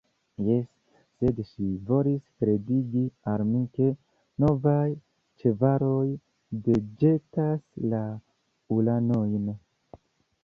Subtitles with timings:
[0.45, 0.69] Jes,
[1.17, 3.03] sed ŝi volis kredigi
[3.33, 3.89] al mi, ke
[4.45, 4.87] novaj
[5.43, 6.07] ĉevaloj
[6.69, 7.61] deĵetas
[7.93, 8.01] la
[8.79, 9.45] ulanojn.